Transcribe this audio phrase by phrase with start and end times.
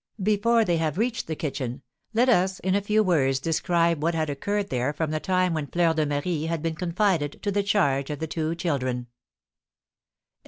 [0.23, 4.31] Before they have reached the kitchen, let us in a few words describe what had
[4.31, 8.09] occurred there from the time when Fleur de Marie had been confided to the charge
[8.09, 9.05] of the two children.